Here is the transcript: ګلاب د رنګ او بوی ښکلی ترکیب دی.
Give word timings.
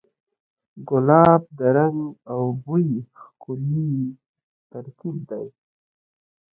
ګلاب 0.89 1.43
د 1.57 1.59
رنګ 1.75 1.99
او 2.31 2.41
بوی 2.63 2.87
ښکلی 3.19 3.91
ترکیب 4.71 5.17
دی. 5.29 5.47